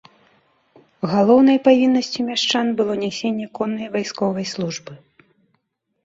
Галоўнай 1.11 1.57
павіннасцю 1.67 2.19
мяшчан 2.29 2.71
было 2.79 2.93
нясенне 3.03 3.45
коннай 3.59 3.87
вайсковай 3.97 4.45
службы. 4.53 4.93